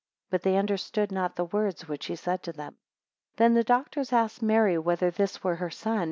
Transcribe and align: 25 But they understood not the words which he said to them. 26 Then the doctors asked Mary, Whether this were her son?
25 0.29 0.31
But 0.31 0.41
they 0.43 0.57
understood 0.57 1.11
not 1.11 1.35
the 1.35 1.45
words 1.45 1.87
which 1.87 2.07
he 2.07 2.15
said 2.15 2.41
to 2.41 2.51
them. 2.51 2.73
26 3.37 3.37
Then 3.37 3.53
the 3.53 3.63
doctors 3.63 4.11
asked 4.11 4.41
Mary, 4.41 4.79
Whether 4.79 5.11
this 5.11 5.43
were 5.43 5.57
her 5.57 5.69
son? 5.69 5.99